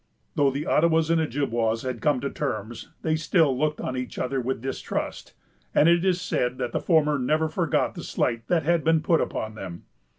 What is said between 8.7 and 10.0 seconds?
been put upon them.